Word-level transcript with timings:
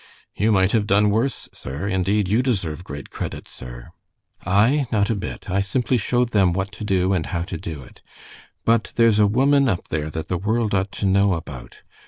"You 0.35 0.51
might 0.51 0.71
have 0.71 0.87
done 0.87 1.11
worse, 1.11 1.47
sir. 1.53 1.87
Indeed, 1.87 2.27
you 2.27 2.41
deserve 2.41 2.83
great 2.83 3.11
credit, 3.11 3.47
sir." 3.47 3.91
"I? 4.43 4.87
Not 4.91 5.11
a 5.11 5.15
bit. 5.15 5.47
I 5.47 5.59
simply 5.61 5.97
showed 5.97 6.29
them 6.29 6.53
what 6.53 6.71
to 6.71 6.83
do 6.83 7.13
and 7.13 7.27
how 7.27 7.43
to 7.43 7.55
do 7.57 7.83
it. 7.83 8.01
But 8.65 8.93
there's 8.95 9.19
a 9.19 9.27
woman 9.27 9.69
up 9.69 9.89
there 9.89 10.09
that 10.09 10.27
the 10.27 10.39
world 10.39 10.73
ought 10.73 10.91
to 10.93 11.05
know 11.05 11.35
about. 11.35 11.83